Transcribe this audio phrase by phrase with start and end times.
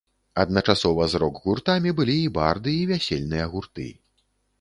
[0.43, 3.87] Адначасова з рок-гуртамі былі і барды, і вясельныя гурты.